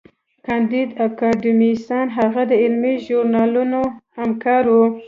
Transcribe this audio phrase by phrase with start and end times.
[0.45, 3.81] کانديد اکاډميسن هغه د علمي ژورنالونو
[4.17, 4.75] همکار و.